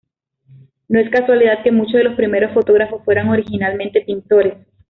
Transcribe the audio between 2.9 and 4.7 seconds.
fueran originalmente pintores.